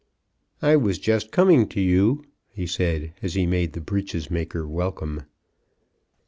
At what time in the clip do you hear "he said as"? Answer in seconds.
2.49-3.35